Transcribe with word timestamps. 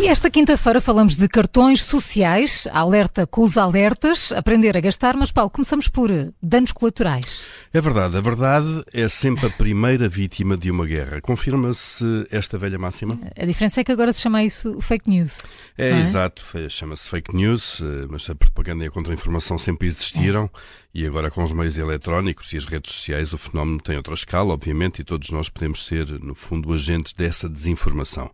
E 0.00 0.08
esta 0.08 0.30
quinta-feira 0.30 0.80
falamos 0.80 1.14
de 1.14 1.28
cartões 1.28 1.84
sociais, 1.84 2.66
alerta 2.72 3.26
com 3.26 3.42
os 3.42 3.58
alertas, 3.58 4.32
aprender 4.32 4.74
a 4.74 4.80
gastar, 4.80 5.14
mas 5.14 5.30
Paulo, 5.30 5.50
começamos 5.50 5.88
por 5.88 6.10
danos 6.42 6.72
colaterais. 6.72 7.44
É 7.70 7.82
verdade, 7.82 8.16
a 8.16 8.20
verdade 8.22 8.82
é 8.94 9.06
sempre 9.08 9.46
a 9.46 9.50
primeira 9.50 10.08
vítima 10.08 10.56
de 10.56 10.70
uma 10.70 10.86
guerra. 10.86 11.20
Confirma-se 11.20 12.26
esta 12.30 12.56
velha 12.56 12.78
máxima? 12.78 13.20
A 13.38 13.44
diferença 13.44 13.82
é 13.82 13.84
que 13.84 13.92
agora 13.92 14.10
se 14.10 14.22
chama 14.22 14.42
isso 14.42 14.80
fake 14.80 15.08
news. 15.08 15.36
É, 15.76 15.90
é? 15.90 16.00
exato, 16.00 16.42
chama-se 16.70 17.08
fake 17.08 17.36
news, 17.36 17.82
eh, 17.82 18.06
mas 18.08 18.28
a 18.30 18.34
propaganda 18.34 18.82
e 18.84 18.88
a 18.88 18.90
contra-informação 18.90 19.58
sempre 19.58 19.86
existiram 19.86 20.44
é. 20.44 20.58
e 20.94 21.06
agora 21.06 21.30
com 21.30 21.44
os 21.44 21.52
meios 21.52 21.76
eletrónicos 21.76 22.52
e 22.54 22.56
as 22.56 22.64
redes 22.64 22.92
sociais 22.92 23.34
o 23.34 23.38
fenómeno 23.38 23.78
tem 23.78 23.96
outra 23.96 24.14
escala, 24.14 24.54
obviamente, 24.54 25.02
e 25.02 25.04
todos 25.04 25.30
nós 25.30 25.50
podemos 25.50 25.84
ser, 25.84 26.08
no 26.20 26.34
fundo, 26.34 26.72
agentes 26.72 27.12
dessa 27.12 27.50
desinformação. 27.50 28.30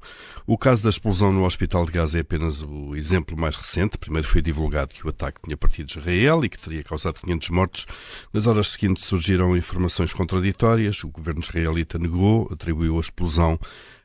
O 0.47 0.57
caso 0.57 0.85
da 0.85 0.91
explosão 0.91 1.33
no 1.33 1.45
Hospital 1.45 1.56
de 1.59 1.93
Gaza 1.93 2.19
é 2.19 2.21
apenas 2.21 2.63
o 2.63 2.95
exemplo 2.95 3.37
mais 3.37 3.57
recente. 3.57 3.97
Primeiro 3.97 4.29
foi 4.29 4.43
divulgado 4.43 4.93
que 4.93 5.07
o 5.07 5.11
ataque 5.11 5.41
tinha 5.43 5.57
partido 5.57 5.87
de 5.87 5.99
Israel 5.99 6.45
e 6.45 6.49
que 6.49 6.59
teria 6.59 6.85
causado 6.85 7.21
500 7.21 7.49
mortos. 7.51 7.87
Nas 8.33 8.47
horas 8.47 8.69
seguintes 8.69 9.05
surgiram 9.05 9.57
informações 9.57 10.13
contraditórias. 10.13 11.03
O 11.03 11.09
governo 11.09 11.41
israelita 11.41 11.99
negou, 11.99 12.49
atribuiu 12.53 12.99
a 12.99 13.01
explosão 13.01 13.59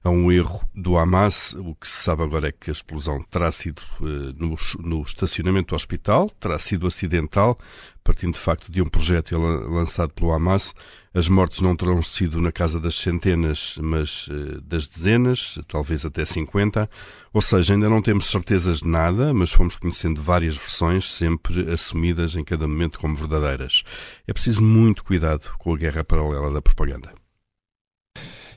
a 0.04 0.10
um 0.10 0.32
erro 0.32 0.62
do 0.74 0.98
Hamas. 0.98 1.54
O 1.54 1.76
que 1.76 1.88
se 1.88 2.04
sabe 2.04 2.24
agora 2.24 2.50
é 2.50 2.52
que 2.52 2.70
a 2.70 2.74
explosão 2.74 3.22
terá 3.24 3.52
sido 3.52 3.82
uh, 4.00 4.34
no, 4.36 4.58
no, 4.80 5.02
estacionamento 5.04 5.70
do 5.70 5.76
hospital, 5.76 6.30
terá 6.40 6.58
sido 6.58 6.88
acidental, 6.88 7.58
partindo 8.04 8.34
de 8.34 8.40
facto 8.40 8.72
de 8.72 8.82
um 8.82 8.90
projeto 8.90 9.38
lançado 9.38 10.14
pelo 10.14 10.32
Hamas. 10.32 10.74
As 11.14 11.28
mortes 11.28 11.62
não 11.62 11.76
terão 11.76 12.02
sido 12.02 12.42
na 12.42 12.52
casa 12.52 12.80
das 12.80 12.96
centenas, 12.96 13.78
mas 13.82 14.28
uh, 14.28 14.62
das 14.62 14.88
dezenas, 14.88 15.60
talvez 15.68 16.04
até 16.04 16.26
50. 16.26 16.90
Ou 17.32 17.42
seja, 17.42 17.74
ainda 17.74 17.90
não 17.90 18.02
temos 18.02 18.26
certezas 18.26 18.80
de 18.80 18.88
nada, 18.88 19.34
mas 19.34 19.52
fomos 19.52 19.76
conhecendo 19.76 20.22
várias 20.22 20.58
versões, 20.58 21.12
sempre 21.12 21.72
assumidas 21.72 22.36
em 22.36 22.44
cada 22.44 22.68
momento 22.68 23.00
como 23.00 23.16
verdadeiras. 23.16 23.84
É 24.28 24.34
preciso 24.34 24.64
muito 24.64 25.04
cuidado 25.04 25.52
com 25.60 25.74
a 25.74 25.78
guerra 25.78 26.04
paralela 26.04 26.50
da 26.50 26.62
propaganda. 26.62 27.21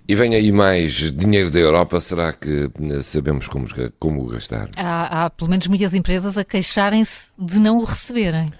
E 0.06 0.14
vem 0.14 0.34
aí 0.34 0.52
mais 0.52 1.10
dinheiro 1.12 1.50
da 1.50 1.58
Europa, 1.58 1.98
será 1.98 2.30
que 2.30 2.70
eh, 2.90 3.02
sabemos 3.02 3.48
como, 3.48 3.66
como 3.98 4.26
gastar? 4.26 4.68
Há, 4.76 5.24
há 5.24 5.30
pelo 5.30 5.48
menos 5.48 5.66
muitas 5.66 5.94
empresas 5.94 6.36
a 6.36 6.44
queixarem-se 6.44 7.28
de 7.38 7.58
não 7.58 7.78
o 7.78 7.84
receberem. 7.84 8.52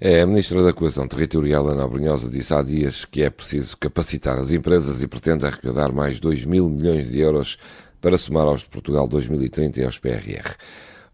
É, 0.00 0.22
a 0.22 0.26
Ministra 0.26 0.60
da 0.60 0.72
Coesão 0.72 1.06
Territorial, 1.06 1.68
Ana 1.68 1.86
Brunhosa, 1.86 2.28
disse 2.28 2.52
há 2.52 2.62
dias 2.62 3.04
que 3.04 3.22
é 3.22 3.30
preciso 3.30 3.76
capacitar 3.76 4.38
as 4.38 4.50
empresas 4.50 5.00
e 5.00 5.06
pretende 5.06 5.46
arrecadar 5.46 5.92
mais 5.92 6.18
2 6.18 6.44
mil 6.44 6.68
milhões 6.68 7.10
de 7.10 7.20
euros 7.20 7.58
para 8.00 8.18
somar 8.18 8.48
aos 8.48 8.60
de 8.60 8.66
Portugal 8.66 9.06
2030 9.06 9.80
e 9.80 9.84
aos 9.84 9.98
PRR. 9.98 10.56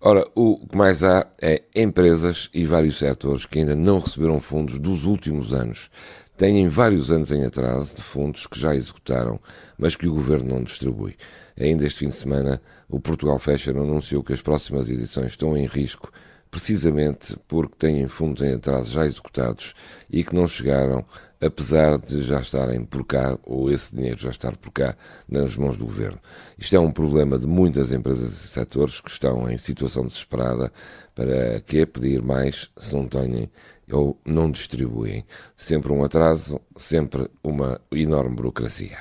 Ora, 0.01 0.27
o 0.35 0.67
que 0.67 0.77
mais 0.77 1.05
há 1.05 1.27
é 1.41 1.63
empresas 1.75 2.51
e 2.53 2.65
vários 2.65 2.99
setores 2.99 3.47
que 3.47 3.59
ainda 3.59 3.75
não 3.77 3.99
receberam 3.99 4.39
fundos 4.41 4.79
dos 4.79 5.05
últimos 5.05 5.53
anos 5.53 5.91
têm 6.37 6.67
vários 6.69 7.11
anos 7.11 7.31
em 7.31 7.45
atraso 7.45 7.95
de 7.95 8.03
fundos 8.03 8.47
que 8.47 8.59
já 8.59 8.75
executaram, 8.75 9.41
mas 9.79 9.97
que 9.97 10.07
o 10.07 10.15
governo 10.15 10.55
não 10.55 10.63
distribui. 10.63 11.17
Ainda 11.59 11.87
este 11.87 12.01
fim 12.01 12.09
de 12.09 12.15
semana, 12.17 12.61
o 12.89 13.01
Portugal 13.01 13.39
Fashion 13.39 13.81
anunciou 13.81 14.23
que 14.23 14.33
as 14.33 14.43
próximas 14.43 14.91
edições 14.91 15.33
estão 15.33 15.57
em 15.57 15.67
risco 15.67 16.11
precisamente 16.55 17.37
porque 17.49 17.75
têm 17.77 18.07
fundos 18.07 18.41
em 18.41 18.55
atraso 18.55 18.93
já 18.93 19.05
executados 19.05 19.75
e 20.09 20.23
que 20.23 20.37
não 20.37 20.47
chegaram, 20.47 21.05
apesar 21.41 21.99
de 21.99 22.23
já 22.23 22.41
estarem 22.41 22.85
por 22.85 23.05
cá, 23.05 23.37
ou 23.43 23.73
esse 23.73 23.93
dinheiro 23.93 24.21
já 24.21 24.31
estar 24.31 24.57
por 24.57 24.71
cá, 24.71 24.97
nas 25.29 25.57
mãos 25.57 25.77
do 25.77 25.85
governo. 25.85 26.21
Isto 26.57 26.77
é 26.77 26.79
um 26.79 26.93
problema 26.93 27.41
de 27.41 27.47
muitas 27.49 27.91
empresas 27.91 28.45
e 28.45 28.47
setores 28.47 29.01
que 29.01 29.11
estão 29.11 29.51
em 29.51 29.57
situação 29.57 30.07
desesperada 30.07 30.73
para 31.13 31.61
que 31.61 31.85
pedir 31.87 32.23
mais 32.23 32.71
se 32.79 32.95
não 32.95 33.09
têm 33.09 33.51
ou 33.91 34.17
não 34.25 34.49
distribuem. 34.49 35.27
Sempre 35.57 35.93
um 35.93 36.05
atraso, 36.05 36.61
sempre 36.77 37.29
uma 37.43 37.81
enorme 37.91 38.37
burocracia. 38.37 38.99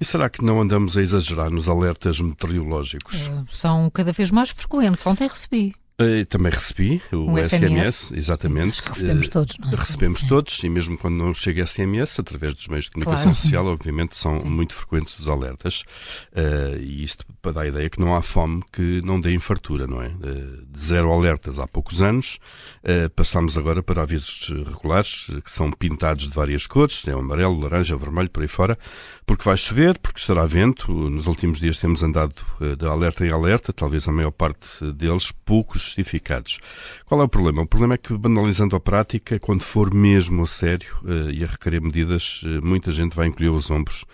E 0.00 0.04
será 0.04 0.30
que 0.30 0.44
não 0.44 0.60
andamos 0.60 0.96
a 0.96 1.02
exagerar 1.02 1.50
nos 1.50 1.68
alertas 1.68 2.20
meteorológicos? 2.20 3.26
Uh, 3.26 3.44
são 3.50 3.90
cada 3.90 4.12
vez 4.12 4.30
mais 4.30 4.50
frequentes. 4.50 5.04
Ontem 5.04 5.26
recebi. 5.26 5.74
Uh, 6.00 6.24
também 6.26 6.52
recebi 6.52 7.02
o 7.10 7.32
um 7.32 7.36
SMS, 7.42 7.96
SMS, 7.96 8.12
exatamente. 8.12 8.80
Recebemos 8.86 9.26
uh, 9.26 9.30
todos, 9.30 9.58
não 9.58 9.68
é? 9.68 9.74
Recebemos 9.74 10.22
é. 10.22 10.28
todos, 10.28 10.62
e 10.62 10.68
mesmo 10.68 10.96
quando 10.96 11.16
não 11.16 11.34
chega 11.34 11.66
SMS, 11.66 12.20
através 12.20 12.54
dos 12.54 12.68
meios 12.68 12.84
de 12.84 12.92
comunicação 12.92 13.32
claro. 13.32 13.36
social, 13.36 13.66
obviamente 13.68 14.16
são 14.16 14.40
Sim. 14.40 14.48
muito 14.48 14.76
frequentes 14.76 15.18
os 15.18 15.26
alertas. 15.26 15.82
Uh, 16.32 16.78
e 16.80 17.02
isto 17.02 17.26
para 17.48 17.52
dar 17.52 17.60
a 17.62 17.66
ideia 17.66 17.88
que 17.88 18.00
não 18.00 18.14
há 18.14 18.20
fome 18.20 18.62
que 18.70 19.00
não 19.02 19.20
dê 19.20 19.32
infartura, 19.32 19.86
não 19.86 20.02
é? 20.02 20.08
de 20.08 20.84
zero 20.84 21.10
alertas 21.12 21.58
há 21.58 21.66
poucos 21.66 22.02
anos, 22.02 22.38
passamos 23.16 23.56
agora 23.56 23.82
para 23.82 24.02
avisos 24.02 24.50
regulares, 24.66 25.30
que 25.42 25.50
são 25.50 25.70
pintados 25.72 26.28
de 26.28 26.34
várias 26.34 26.66
cores, 26.66 27.06
é 27.06 27.12
amarelo, 27.12 27.58
laranja, 27.58 27.96
vermelho, 27.96 28.28
por 28.28 28.42
aí 28.42 28.48
fora, 28.48 28.78
porque 29.26 29.44
vai 29.44 29.56
chover, 29.56 29.98
porque 29.98 30.20
estará 30.20 30.44
vento. 30.44 30.92
Nos 30.92 31.26
últimos 31.26 31.60
dias 31.60 31.78
temos 31.78 32.02
andado 32.02 32.34
de 32.78 32.86
alerta 32.86 33.24
em 33.24 33.30
alerta, 33.30 33.72
talvez 33.72 34.06
a 34.06 34.12
maior 34.12 34.30
parte 34.30 34.84
deles, 34.92 35.32
poucos 35.44 35.82
justificados. 35.82 36.58
Qual 37.06 37.20
é 37.20 37.24
o 37.24 37.28
problema? 37.28 37.62
O 37.62 37.66
problema 37.66 37.94
é 37.94 37.98
que, 37.98 38.16
banalizando 38.16 38.76
a 38.76 38.80
prática, 38.80 39.38
quando 39.38 39.62
for 39.62 39.92
mesmo 39.92 40.42
a 40.42 40.46
sério 40.46 40.94
e 41.32 41.42
a 41.42 41.46
requerer 41.46 41.80
medidas, 41.80 42.42
muita 42.62 42.92
gente 42.92 43.16
vai 43.16 43.28
encolher 43.28 43.50
os 43.50 43.70
ombros 43.70 44.04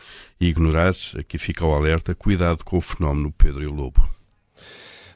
e 0.45 0.51
ignorar. 0.51 0.95
Aqui 1.19 1.39
fica 1.39 1.65
o 1.65 1.75
alerta: 1.75 2.15
cuidado 2.15 2.65
com 2.65 2.77
o 2.77 2.81
fenómeno 2.81 3.33
Pedro 3.37 3.63
e 3.63 3.67
o 3.67 3.73
Lobo. 3.73 4.09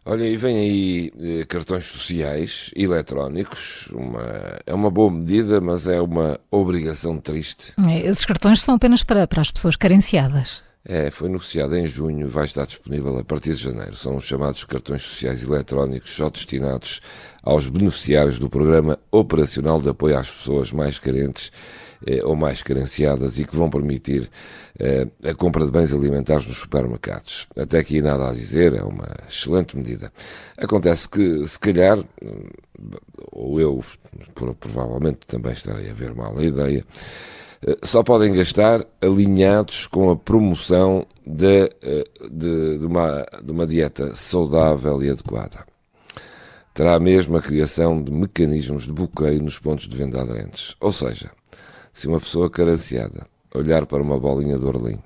Olha, 0.04 0.24
e 0.24 0.38
vem 0.38 0.56
aí 0.56 1.12
eh, 1.20 1.44
cartões 1.44 1.84
sociais 1.84 2.70
eletrónicos. 2.74 3.88
Uma, 3.92 4.58
é 4.64 4.72
uma 4.72 4.90
boa 4.90 5.10
medida, 5.10 5.60
mas 5.60 5.86
é 5.86 6.00
uma 6.00 6.40
obrigação 6.50 7.18
triste. 7.20 7.74
É, 7.86 8.06
esses 8.06 8.24
cartões 8.24 8.62
são 8.62 8.76
apenas 8.76 9.02
para, 9.02 9.26
para 9.26 9.42
as 9.42 9.50
pessoas 9.50 9.76
carenciadas. 9.76 10.62
É, 10.90 11.10
foi 11.10 11.28
anunciado 11.28 11.76
em 11.76 11.86
junho 11.86 12.26
e 12.26 12.30
vai 12.30 12.46
estar 12.46 12.64
disponível 12.64 13.18
a 13.18 13.22
partir 13.22 13.54
de 13.54 13.62
janeiro. 13.62 13.94
São 13.94 14.16
os 14.16 14.24
chamados 14.24 14.64
cartões 14.64 15.02
sociais 15.02 15.42
eletrónicos 15.42 16.10
só 16.10 16.30
destinados 16.30 17.02
aos 17.42 17.68
beneficiários 17.68 18.38
do 18.38 18.48
Programa 18.48 18.98
Operacional 19.10 19.82
de 19.82 19.90
Apoio 19.90 20.16
às 20.16 20.30
Pessoas 20.30 20.72
Mais 20.72 20.98
Carentes 20.98 21.52
eh, 22.06 22.24
ou 22.24 22.34
mais 22.34 22.62
carenciadas 22.62 23.38
e 23.38 23.44
que 23.44 23.54
vão 23.54 23.68
permitir 23.68 24.30
eh, 24.78 25.06
a 25.24 25.34
compra 25.34 25.66
de 25.66 25.70
bens 25.70 25.92
alimentares 25.92 26.46
nos 26.46 26.56
supermercados. 26.56 27.46
Até 27.54 27.80
aqui 27.80 28.00
nada 28.00 28.30
a 28.30 28.32
dizer, 28.32 28.72
é 28.72 28.82
uma 28.82 29.08
excelente 29.28 29.76
medida. 29.76 30.10
Acontece 30.56 31.06
que, 31.06 31.46
se 31.46 31.58
calhar, 31.58 32.02
ou 33.30 33.60
eu 33.60 33.84
provavelmente 34.58 35.26
também 35.26 35.52
estarei 35.52 35.90
a 35.90 35.94
ver 35.94 36.14
mal 36.14 36.38
a 36.38 36.42
ideia, 36.42 36.82
só 37.82 38.02
podem 38.02 38.34
gastar 38.34 38.84
alinhados 39.00 39.86
com 39.86 40.10
a 40.10 40.16
promoção 40.16 41.06
de, 41.26 41.64
eh, 41.82 42.04
de, 42.30 42.78
de, 42.78 42.86
uma, 42.86 43.26
de 43.42 43.50
uma 43.50 43.66
dieta 43.66 44.14
saudável 44.14 45.02
e 45.02 45.10
adequada. 45.10 45.66
Terá 46.72 46.98
mesmo 47.00 47.36
a 47.36 47.42
criação 47.42 48.00
de 48.02 48.12
mecanismos 48.12 48.84
de 48.84 48.92
bloqueio 48.92 49.42
nos 49.42 49.58
pontos 49.58 49.88
de 49.88 49.96
venda 49.96 50.22
aderentes. 50.22 50.76
Ou 50.80 50.92
seja, 50.92 51.32
se 51.92 52.06
uma 52.06 52.20
pessoa 52.20 52.48
carenciada 52.48 53.26
olhar 53.52 53.84
para 53.86 54.02
uma 54.02 54.18
bolinha 54.18 54.56
de 54.56 54.64
Orlim, 54.64 55.00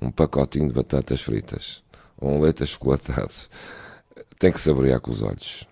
um 0.00 0.10
pacotinho 0.10 0.68
de 0.68 0.74
batatas 0.74 1.20
fritas 1.20 1.84
ou 2.16 2.30
um 2.30 2.40
leite 2.40 2.62
achocolatado, 2.62 3.32
tem 4.38 4.50
que 4.50 4.60
saborear 4.60 5.00
com 5.00 5.10
os 5.10 5.22
olhos. 5.22 5.66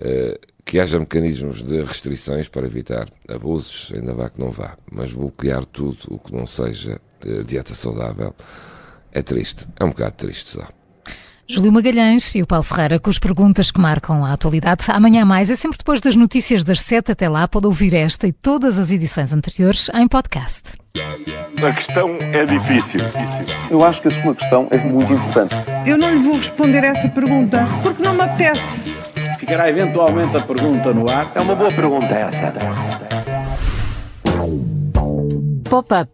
Uh, 0.00 0.38
que 0.70 0.78
haja 0.78 1.00
mecanismos 1.00 1.64
de 1.64 1.82
restrições 1.82 2.48
para 2.48 2.64
evitar 2.64 3.08
abusos, 3.28 3.90
ainda 3.92 4.14
vá 4.14 4.30
que 4.30 4.38
não 4.38 4.52
vá, 4.52 4.76
mas 4.88 5.12
bloquear 5.12 5.64
tudo 5.64 5.98
o 6.08 6.16
que 6.16 6.32
não 6.32 6.46
seja 6.46 7.00
uh, 7.26 7.42
dieta 7.42 7.74
saudável 7.74 8.32
é 9.10 9.20
triste, 9.20 9.66
é 9.80 9.84
um 9.84 9.88
bocado 9.88 10.12
triste 10.12 10.50
só. 10.50 10.68
Júlio 11.48 11.72
Magalhães 11.72 12.36
e 12.36 12.42
o 12.42 12.46
Paulo 12.46 12.62
Ferreira 12.62 13.00
com 13.00 13.10
as 13.10 13.18
perguntas 13.18 13.72
que 13.72 13.80
marcam 13.80 14.24
a 14.24 14.32
atualidade. 14.32 14.84
Amanhã 14.86 15.24
mais 15.24 15.50
é 15.50 15.56
sempre 15.56 15.78
depois 15.78 16.00
das 16.00 16.14
notícias 16.14 16.62
das 16.62 16.80
sete 16.80 17.10
até 17.10 17.28
lá. 17.28 17.48
Pode 17.48 17.66
ouvir 17.66 17.92
esta 17.92 18.28
e 18.28 18.32
todas 18.32 18.78
as 18.78 18.92
edições 18.92 19.32
anteriores 19.32 19.90
em 19.92 20.06
podcast. 20.06 20.74
A 20.96 21.72
questão 21.72 22.16
é 22.20 22.46
difícil. 22.46 23.00
Eu 23.68 23.84
acho 23.84 24.00
que 24.02 24.06
a 24.06 24.22
sua 24.22 24.36
questão 24.36 24.68
é 24.70 24.78
muito 24.78 25.12
importante. 25.12 25.56
Eu 25.84 25.98
não 25.98 26.14
lhe 26.14 26.22
vou 26.22 26.36
responder 26.36 26.84
essa 26.84 27.08
pergunta 27.08 27.66
porque 27.82 28.00
não 28.00 28.14
me 28.14 28.22
apetece. 28.22 29.09
Ficará 29.50 29.68
eventualmente 29.68 30.36
a 30.36 30.42
pergunta 30.42 30.94
no 30.94 31.10
ar. 31.10 31.32
É 31.34 31.40
uma 31.40 31.56
boa 31.56 31.72
pergunta 31.72 32.14
essa. 32.14 32.54
Pop-up. 35.68 36.08